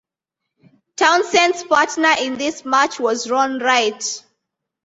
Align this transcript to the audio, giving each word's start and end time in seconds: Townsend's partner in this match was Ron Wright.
Townsend's 0.95 1.63
partner 1.65 2.15
in 2.21 2.39
this 2.39 2.65
match 2.65 2.99
was 2.99 3.29
Ron 3.29 3.59
Wright. 3.59 4.23